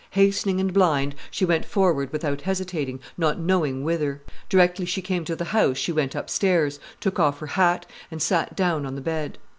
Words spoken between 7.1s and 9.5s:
off her hat, and sat down on the bed.